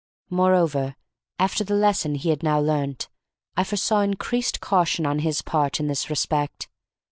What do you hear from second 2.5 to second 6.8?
learnt, I foresaw increased caution on his part in this respect.